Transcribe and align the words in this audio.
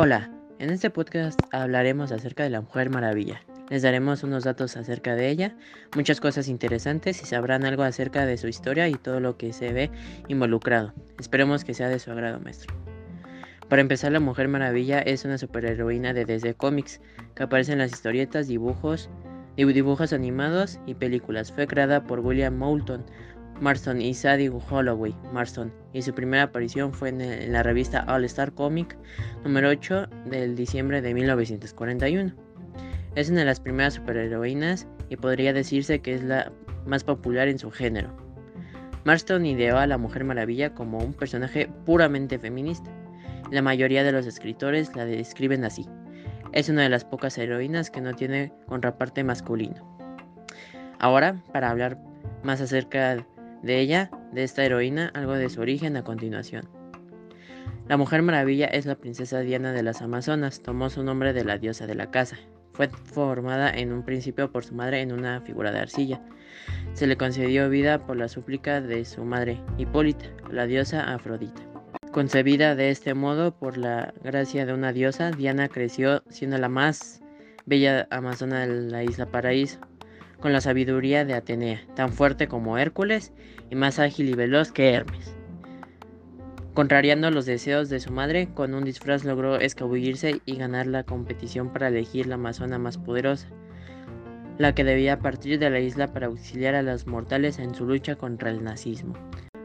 Hola, 0.00 0.30
en 0.60 0.70
este 0.70 0.90
podcast 0.90 1.40
hablaremos 1.50 2.12
acerca 2.12 2.44
de 2.44 2.50
la 2.50 2.60
Mujer 2.60 2.88
Maravilla. 2.88 3.42
Les 3.68 3.82
daremos 3.82 4.22
unos 4.22 4.44
datos 4.44 4.76
acerca 4.76 5.16
de 5.16 5.28
ella, 5.28 5.56
muchas 5.96 6.20
cosas 6.20 6.46
interesantes 6.46 7.20
y 7.20 7.26
sabrán 7.26 7.64
algo 7.64 7.82
acerca 7.82 8.24
de 8.24 8.36
su 8.36 8.46
historia 8.46 8.86
y 8.86 8.94
todo 8.94 9.18
lo 9.18 9.36
que 9.36 9.52
se 9.52 9.72
ve 9.72 9.90
involucrado. 10.28 10.94
Esperemos 11.18 11.64
que 11.64 11.74
sea 11.74 11.88
de 11.88 11.98
su 11.98 12.12
agrado, 12.12 12.38
maestro. 12.38 12.72
Para 13.68 13.82
empezar, 13.82 14.12
la 14.12 14.20
Mujer 14.20 14.46
Maravilla 14.46 15.00
es 15.00 15.24
una 15.24 15.36
superheroína 15.36 16.12
de 16.12 16.26
DC 16.26 16.54
Comics 16.54 17.00
que 17.34 17.42
aparece 17.42 17.72
en 17.72 17.78
las 17.78 17.90
historietas, 17.90 18.46
dibujos, 18.46 19.10
dibujos 19.56 20.12
animados 20.12 20.78
y 20.86 20.94
películas. 20.94 21.50
Fue 21.50 21.66
creada 21.66 22.04
por 22.04 22.20
William 22.20 22.56
Moulton, 22.56 23.04
Marston 23.60 24.00
y 24.00 24.14
Sadie 24.14 24.50
Holloway 24.50 25.14
Marston, 25.32 25.72
y 25.92 26.02
su 26.02 26.14
primera 26.14 26.44
aparición 26.44 26.92
fue 26.92 27.08
en, 27.08 27.52
la 27.52 27.62
revista 27.62 28.04
All 28.08 28.24
Star 28.24 28.52
Comic 28.52 28.96
número 29.44 29.68
8 29.70 30.06
del 30.26 30.54
diciembre 30.54 31.02
de 31.02 31.14
1941. 31.14 32.32
Es 33.16 33.30
una 33.30 33.40
de 33.40 33.46
las 33.46 33.60
primeras 33.60 33.94
superheroínas 33.94 34.86
y 35.08 35.16
podría 35.16 35.52
decirse 35.52 36.00
que 36.00 36.14
es 36.14 36.22
la 36.22 36.52
más 36.86 37.02
popular 37.02 37.48
en 37.48 37.58
su 37.58 37.70
género. 37.70 38.10
Marston 39.04 39.46
ideó 39.46 39.78
a 39.78 39.86
la 39.86 39.98
Mujer 39.98 40.24
Maravilla 40.24 40.74
como 40.74 40.98
un 40.98 41.14
personaje 41.14 41.68
puramente 41.84 42.38
feminista. 42.38 42.90
La 43.50 43.62
mayoría 43.62 44.04
de 44.04 44.12
los 44.12 44.26
escritores 44.26 44.94
la 44.94 45.04
describen 45.04 45.64
así. 45.64 45.88
Es 46.52 46.68
una 46.68 46.82
de 46.82 46.88
las 46.90 47.04
pocas 47.04 47.36
heroínas 47.38 47.90
que 47.90 48.00
no 48.00 48.14
tiene 48.14 48.52
contraparte 48.66 49.24
masculino. 49.24 49.96
Ahora, 50.98 51.42
para 51.52 51.70
hablar 51.70 51.98
más 52.42 52.60
acerca 52.60 53.16
de 53.16 53.24
de 53.62 53.80
ella, 53.80 54.10
de 54.32 54.44
esta 54.44 54.64
heroína, 54.64 55.10
algo 55.14 55.34
de 55.34 55.48
su 55.48 55.60
origen 55.60 55.96
a 55.96 56.04
continuación. 56.04 56.68
La 57.88 57.96
Mujer 57.96 58.22
Maravilla 58.22 58.66
es 58.66 58.86
la 58.86 58.96
princesa 58.96 59.40
Diana 59.40 59.72
de 59.72 59.82
las 59.82 60.02
Amazonas, 60.02 60.62
tomó 60.62 60.90
su 60.90 61.02
nombre 61.02 61.32
de 61.32 61.44
la 61.44 61.58
diosa 61.58 61.86
de 61.86 61.94
la 61.94 62.10
casa. 62.10 62.36
Fue 62.74 62.88
formada 62.88 63.70
en 63.70 63.92
un 63.92 64.04
principio 64.04 64.52
por 64.52 64.64
su 64.64 64.74
madre 64.74 65.00
en 65.00 65.10
una 65.12 65.40
figura 65.40 65.72
de 65.72 65.80
arcilla. 65.80 66.20
Se 66.92 67.06
le 67.06 67.16
concedió 67.16 67.70
vida 67.70 68.06
por 68.06 68.16
la 68.16 68.28
súplica 68.28 68.80
de 68.80 69.04
su 69.04 69.24
madre, 69.24 69.60
Hipólita, 69.78 70.26
la 70.50 70.66
diosa 70.66 71.14
Afrodita. 71.14 71.62
Concebida 72.12 72.74
de 72.74 72.90
este 72.90 73.14
modo 73.14 73.56
por 73.56 73.78
la 73.78 74.12
gracia 74.22 74.66
de 74.66 74.74
una 74.74 74.92
diosa, 74.92 75.30
Diana 75.30 75.68
creció 75.68 76.22
siendo 76.28 76.58
la 76.58 76.68
más 76.68 77.22
bella 77.64 78.06
amazona 78.10 78.66
de 78.66 78.90
la 78.90 79.02
isla 79.02 79.26
Paraíso 79.26 79.78
con 80.40 80.52
la 80.52 80.60
sabiduría 80.60 81.24
de 81.24 81.34
Atenea, 81.34 81.82
tan 81.94 82.12
fuerte 82.12 82.48
como 82.48 82.78
Hércules 82.78 83.32
y 83.70 83.74
más 83.74 83.98
ágil 83.98 84.28
y 84.28 84.34
veloz 84.34 84.72
que 84.72 84.92
Hermes. 84.92 85.34
Contrariando 86.74 87.30
los 87.32 87.44
deseos 87.44 87.88
de 87.88 87.98
su 87.98 88.12
madre, 88.12 88.48
con 88.54 88.72
un 88.72 88.84
disfraz 88.84 89.24
logró 89.24 89.56
escabullirse 89.56 90.40
y 90.44 90.56
ganar 90.56 90.86
la 90.86 91.02
competición 91.02 91.72
para 91.72 91.88
elegir 91.88 92.26
la 92.26 92.36
amazona 92.36 92.78
más 92.78 92.98
poderosa, 92.98 93.48
la 94.58 94.74
que 94.74 94.84
debía 94.84 95.18
partir 95.18 95.58
de 95.58 95.70
la 95.70 95.80
isla 95.80 96.12
para 96.12 96.28
auxiliar 96.28 96.76
a 96.76 96.82
los 96.82 97.06
mortales 97.06 97.58
en 97.58 97.74
su 97.74 97.84
lucha 97.84 98.14
contra 98.14 98.50
el 98.50 98.62
nazismo. 98.62 99.14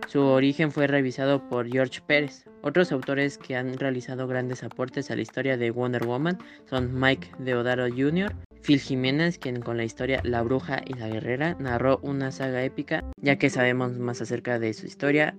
Su 0.08 0.22
origen 0.22 0.72
fue 0.72 0.88
revisado 0.88 1.48
por 1.50 1.68
George 1.70 2.02
Pérez. 2.06 2.46
Otros 2.62 2.92
autores 2.92 3.38
que 3.38 3.56
han 3.56 3.78
realizado 3.78 4.28
grandes 4.28 4.64
aportes 4.64 5.10
a 5.10 5.16
la 5.16 5.22
historia 5.22 5.58
de 5.58 5.72
Wonder 5.72 6.06
Woman 6.06 6.38
son 6.70 7.00
Mike 7.00 7.32
Deodaro 7.40 7.88
Jr., 7.90 8.34
Phil 8.64 8.80
Jiménez, 8.80 9.38
quien 9.40 9.62
con 9.62 9.76
la 9.76 9.84
historia 9.84 10.22
La 10.24 10.42
Bruja 10.42 10.82
y 10.86 10.94
la 10.94 11.10
Guerrera 11.10 11.58
narró 11.60 12.00
una 12.02 12.32
saga 12.32 12.64
épica, 12.64 13.04
ya 13.18 13.38
que 13.38 13.50
sabemos 13.50 14.00
más 14.00 14.22
acerca 14.22 14.58
de 14.58 14.74
su 14.74 14.86
historia, 14.86 15.36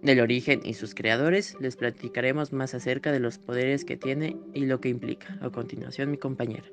del 0.00 0.20
origen 0.20 0.60
y 0.64 0.74
sus 0.74 0.94
creadores, 0.94 1.56
les 1.60 1.76
platicaremos 1.76 2.52
más 2.52 2.74
acerca 2.74 3.12
de 3.12 3.20
los 3.20 3.38
poderes 3.38 3.84
que 3.84 3.98
tiene 3.98 4.36
y 4.54 4.64
lo 4.64 4.80
que 4.80 4.88
implica. 4.88 5.38
A 5.42 5.50
continuación, 5.50 6.10
mi 6.10 6.16
compañera. 6.16 6.64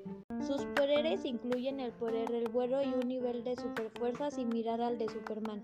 Sus 2.02 2.10
poderes 2.10 2.30
incluyen 2.30 2.36
el 2.36 2.42
poder 2.42 2.42
del 2.42 2.52
vuelo 2.52 2.82
y 2.82 2.94
un 2.94 3.08
nivel 3.08 3.44
de 3.44 3.56
superfuerza 3.56 4.32
similar 4.32 4.82
al 4.82 4.98
de 4.98 5.08
Superman. 5.08 5.64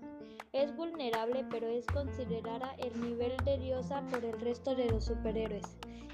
Es 0.52 0.74
vulnerable, 0.76 1.44
pero 1.50 1.66
es 1.66 1.84
considerada 1.86 2.76
el 2.78 3.00
nivel 3.00 3.36
de 3.44 3.58
diosa 3.58 4.02
por 4.06 4.24
el 4.24 4.38
resto 4.40 4.76
de 4.76 4.88
los 4.88 5.04
superhéroes 5.04 5.64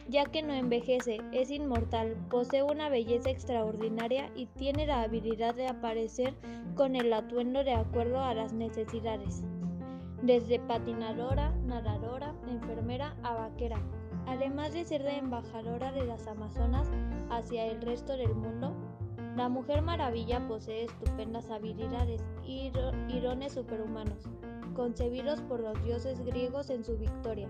ya 0.09 0.27
que 0.27 0.43
no 0.43 0.53
envejece, 0.53 1.21
es 1.33 1.51
inmortal, 1.51 2.15
posee 2.29 2.63
una 2.63 2.91
belleza 2.91 3.31
extraordinaria 3.31 4.31
y 4.35 4.47
tiene 4.47 4.87
la 4.87 5.03
habilidad 5.03 5.55
de 5.55 5.67
aparecer 5.67 6.35
con 6.75 6.95
el 6.95 7.11
atuendo 7.13 7.65
de 7.65 7.73
acuerdo 7.73 8.23
a 8.23 8.35
las 8.35 8.53
necesidades, 8.53 9.45
desde 10.21 10.59
patinadora, 10.59 11.53
nadadora, 11.65 12.35
enfermera 12.49 13.17
a 13.23 13.35
vaquera. 13.35 13.81
Además 14.27 14.75
de 14.75 14.85
ser 14.85 15.03
la 15.03 15.17
embajadora 15.17 15.91
de 15.93 16.05
las 16.05 16.27
Amazonas 16.27 16.91
hacia 17.31 17.67
el 17.67 17.81
resto 17.81 18.17
del 18.17 18.35
mundo, 18.35 18.75
la 19.37 19.49
Mujer 19.49 19.83
Maravilla 19.83 20.47
posee 20.47 20.85
estupendas 20.85 21.51
habilidades 21.51 22.25
y 22.47 22.71
dones 23.21 23.53
superhumanos, 23.53 24.29
concebidos 24.75 25.41
por 25.43 25.61
los 25.61 25.83
dioses 25.85 26.25
griegos 26.25 26.71
en 26.71 26.85
su 26.85 26.97
victoria. 26.97 27.49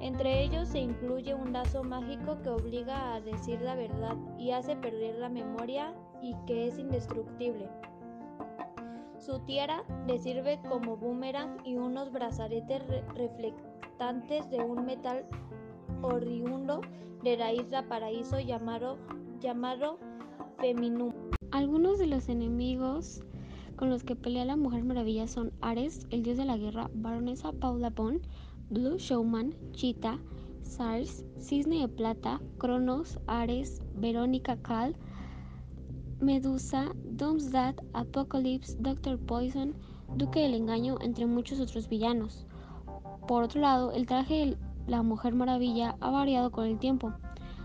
Entre 0.00 0.42
ellos 0.42 0.68
se 0.68 0.80
incluye 0.80 1.32
un 1.32 1.52
lazo 1.52 1.84
mágico 1.84 2.42
que 2.42 2.50
obliga 2.50 3.14
a 3.14 3.20
decir 3.20 3.60
la 3.62 3.76
verdad 3.76 4.16
y 4.38 4.50
hace 4.50 4.76
perder 4.76 5.16
la 5.16 5.28
memoria 5.28 5.94
y 6.20 6.34
que 6.46 6.66
es 6.66 6.78
indestructible. 6.78 7.68
Su 9.18 9.38
tiara 9.40 9.84
le 10.08 10.18
sirve 10.18 10.60
como 10.68 10.96
boomerang 10.96 11.64
y 11.64 11.76
unos 11.76 12.10
brazaletes 12.10 12.82
reflectantes 13.14 14.50
de 14.50 14.58
un 14.58 14.84
metal 14.84 15.24
oriundo 16.02 16.80
de 17.22 17.36
la 17.36 17.52
isla 17.52 17.88
Paraíso 17.88 18.40
llamado, 18.40 18.98
llamado 19.38 19.98
Algunos 21.50 21.98
de 21.98 22.06
los 22.06 22.28
enemigos 22.28 23.20
con 23.74 23.90
los 23.90 24.04
que 24.04 24.14
pelea 24.14 24.44
la 24.44 24.54
Mujer 24.54 24.84
Maravilla 24.84 25.26
son 25.26 25.50
Ares, 25.60 26.06
el 26.10 26.22
dios 26.22 26.36
de 26.36 26.44
la 26.44 26.56
guerra, 26.56 26.88
Baronesa 26.94 27.50
Paula 27.50 27.90
Bond, 27.90 28.20
Blue 28.70 28.96
Showman, 28.96 29.56
Cheetah, 29.72 30.20
SARS, 30.62 31.24
Cisne 31.40 31.80
de 31.80 31.88
Plata, 31.88 32.40
Cronos, 32.58 33.18
Ares, 33.26 33.82
Verónica 33.96 34.56
Cal, 34.62 34.94
Medusa, 36.20 36.92
Doomsday, 37.06 37.74
Apocalypse, 37.92 38.76
Doctor 38.78 39.18
Poison, 39.18 39.74
Duque 40.14 40.42
del 40.42 40.54
Engaño, 40.54 40.96
entre 41.00 41.26
muchos 41.26 41.58
otros 41.58 41.88
villanos. 41.88 42.46
Por 43.26 43.42
otro 43.42 43.60
lado, 43.60 43.90
el 43.90 44.06
traje 44.06 44.34
de 44.34 44.56
la 44.86 45.02
Mujer 45.02 45.34
Maravilla 45.34 45.96
ha 45.98 46.10
variado 46.12 46.52
con 46.52 46.66
el 46.66 46.78
tiempo, 46.78 47.12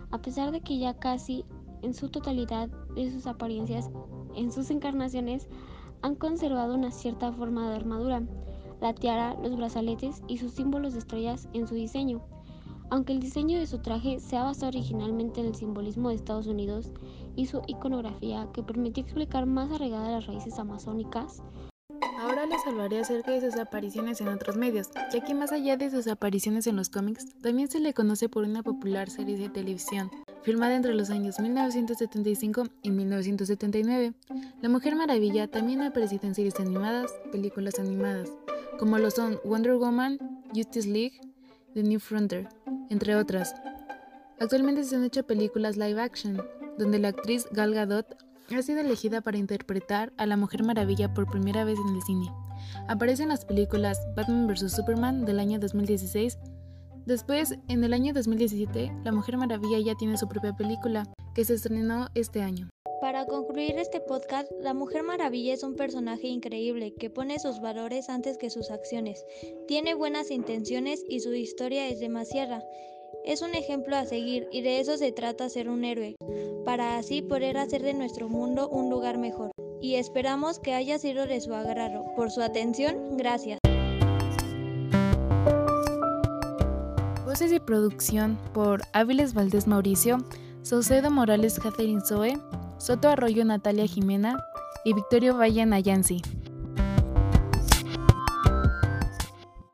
a 0.09 0.19
pesar 0.19 0.52
de 0.52 0.62
que 0.62 0.80
ya 0.80 0.96
casi 0.96 1.46
en 1.81 1.93
su 1.93 2.09
totalidad 2.09 2.69
de 2.95 3.11
sus 3.11 3.27
apariencias 3.27 3.89
en 4.35 4.51
sus 4.51 4.69
encarnaciones 4.69 5.47
han 6.01 6.15
conservado 6.15 6.75
una 6.75 6.91
cierta 6.91 7.31
forma 7.31 7.69
de 7.69 7.75
armadura 7.75 8.21
la 8.81 8.93
tiara, 8.93 9.35
los 9.41 9.57
brazaletes 9.57 10.21
y 10.27 10.38
sus 10.38 10.53
símbolos 10.53 10.93
de 10.93 10.99
estrellas 10.99 11.49
en 11.53 11.67
su 11.67 11.75
diseño. 11.75 12.21
Aunque 12.89 13.13
el 13.13 13.19
diseño 13.19 13.59
de 13.59 13.67
su 13.67 13.79
traje 13.79 14.19
se 14.19 14.38
ha 14.38 14.43
basado 14.43 14.69
originalmente 14.69 15.41
en 15.41 15.47
el 15.47 15.55
simbolismo 15.55 16.09
de 16.09 16.15
Estados 16.15 16.47
Unidos 16.47 16.91
y 17.35 17.47
su 17.47 17.61
iconografía 17.67 18.47
que 18.53 18.63
permitió 18.63 19.03
explicar 19.03 19.45
más 19.45 19.71
arraigada 19.71 20.11
las 20.11 20.27
raíces 20.27 20.57
amazónicas, 20.59 21.41
Ahora 22.19 22.47
les 22.47 22.65
hablaré 22.65 22.99
acerca 22.99 23.31
de 23.31 23.41
sus 23.41 23.59
apariciones 23.59 24.21
en 24.21 24.29
otros 24.29 24.57
medios, 24.57 24.89
ya 25.13 25.23
que 25.23 25.35
más 25.35 25.51
allá 25.51 25.77
de 25.77 25.91
sus 25.91 26.07
apariciones 26.07 26.65
en 26.65 26.75
los 26.75 26.89
cómics, 26.89 27.27
también 27.41 27.69
se 27.69 27.79
le 27.79 27.94
conoce 27.94 28.27
por 28.27 28.44
una 28.44 28.63
popular 28.63 29.09
serie 29.09 29.38
de 29.38 29.49
televisión, 29.49 30.09
filmada 30.47 30.75
entre 30.75 30.94
los 30.94 31.09
años 31.09 31.41
1975 31.41 32.68
y 32.81 32.91
1979. 32.91 34.13
La 34.62 34.69
Mujer 34.69 34.96
Maravilla 34.96 35.50
también 35.50 35.81
ha 35.81 35.88
aparecido 35.88 36.25
en 36.25 36.35
series 36.35 36.58
animadas, 36.62 37.12
películas 37.34 37.80
animadas, 37.80 38.30
como 38.80 38.97
lo 38.97 39.12
son 39.12 39.41
Wonder 39.44 39.75
Woman, 39.75 40.18
Justice 40.56 40.88
League, 40.88 41.19
The 41.74 41.84
New 41.84 42.00
Frontier, 42.00 42.47
entre 42.90 43.18
otras. 43.18 43.56
Actualmente 44.40 44.86
se 44.86 44.96
han 44.96 45.03
hecho 45.03 45.28
películas 45.28 45.75
live 45.75 46.00
action, 46.00 46.42
donde 46.77 47.00
la 47.00 47.10
actriz 47.10 47.45
Gal 47.51 47.74
Gadot 47.74 48.16
ha 48.50 48.62
sido 48.62 48.80
elegida 48.80 49.19
para 49.19 49.38
interpretar 49.38 50.13
a 50.16 50.25
la 50.25 50.38
Mujer 50.38 50.63
Maravilla 50.63 51.13
por 51.13 51.30
primera 51.30 51.66
vez 51.66 51.77
en 51.77 51.94
el 51.94 52.01
cine. 52.04 52.31
Aparece 52.88 53.24
en 53.24 53.30
las 53.30 53.44
películas 53.44 54.00
Batman 54.16 54.48
vs. 54.48 54.71
Superman 54.71 55.25
del 55.25 55.42
año 55.42 55.60
2016. 55.60 56.38
Después, 57.07 57.56
en 57.69 57.86
el 57.86 57.94
año 57.94 58.13
2017, 58.13 58.92
La 59.06 59.13
Mujer 59.13 59.38
Maravilla 59.38 59.80
ya 59.80 59.95
tiene 59.95 60.18
su 60.18 60.27
propia 60.27 60.51
película, 60.51 61.06
que 61.33 61.45
se 61.45 61.54
estrenó 61.54 62.09
este 62.15 62.42
año. 62.42 62.68
Para 63.00 63.25
concluir 63.25 63.77
este 63.77 64.01
podcast, 64.01 64.51
la 64.59 64.74
Mujer 64.74 65.04
Maravilla 65.04 65.54
es 65.54 65.63
un 65.63 65.77
personaje 65.77 66.27
increíble 66.27 66.94
que 66.95 67.09
pone 67.09 67.39
sus 67.39 67.62
valores 67.62 68.09
antes 68.09 68.38
que 68.38 68.50
sus 68.50 68.71
acciones, 68.71 69.25
tiene 69.69 69.94
buenas 69.94 70.31
intenciones 70.31 71.01
y 71.07 71.21
su 71.21 71.33
historia 71.33 71.88
es 71.88 72.01
demasiada. 72.01 72.62
Es 73.24 73.42
un 73.42 73.56
ejemplo 73.56 73.95
a 73.95 74.06
seguir 74.06 74.50
y 74.51 74.62
de 74.62 74.81
eso 74.81 74.98
se 74.98 75.13
trata 75.13 75.48
ser 75.48 75.69
un 75.69 75.86
héroe, 75.86 76.18
para 76.65 76.98
así 76.98 77.21
poder 77.21 77.57
hacer 77.57 77.83
de 77.83 77.94
nuestro 77.94 78.27
mundo 78.27 78.68
un 78.68 78.89
lugar 78.89 79.18
mejor. 79.18 79.51
Y 79.80 79.95
esperamos 79.95 80.59
que 80.59 80.74
haya 80.74 81.00
sido 81.00 81.25
de 81.25 81.39
su 81.39 81.54
agrado. 81.54 82.04
Por 82.18 82.31
su 82.31 82.42
atención, 82.42 83.15
gracias. 83.15 83.59
Y 87.39 87.60
producción 87.60 88.36
por 88.51 88.81
Áviles 88.94 89.36
Valdés 89.36 89.68
Mauricio, 89.68 90.18
Saucedo 90.63 91.12
Morales 91.12 91.60
Catherine 91.60 92.01
Zoe, 92.04 92.42
Soto 92.80 93.10
Arroyo 93.10 93.45
Natalia 93.45 93.86
Jimena 93.86 94.44
y 94.84 94.94
Victorio 94.94 95.38
Valle 95.38 95.63
Nayansi. 95.68 96.19